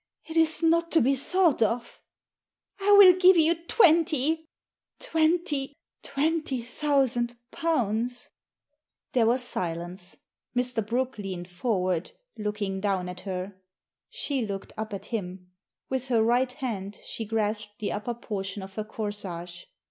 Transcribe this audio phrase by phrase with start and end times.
[0.31, 2.01] "It is not to be thought of."
[2.79, 4.47] •* I will give you twenty!""
[4.99, 8.31] Twenty— twenty thousand pounds!"
[9.13, 10.17] There was silence.
[10.55, 10.83] Mr.
[10.83, 13.53] Brooke leaned forward, looking down at her.
[14.09, 15.51] She looked up at him.
[15.87, 19.65] With her right hand she grasped the upper portion of her corsage.